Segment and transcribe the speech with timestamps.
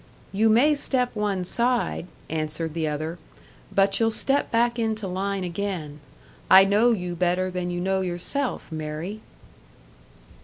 [0.31, 3.19] "You may step one side," answered the other
[3.71, 5.99] "but you'll step back into line again.
[6.49, 9.21] I know you better than you know yourself, Mary."